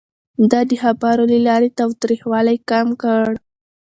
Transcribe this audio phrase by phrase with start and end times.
[0.49, 3.25] ده د خبرو له لارې تاوتريخوالی کم کړ.